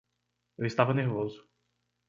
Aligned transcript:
Eu 0.57 0.65
estava 0.65 0.95
nervoso. 0.95 1.39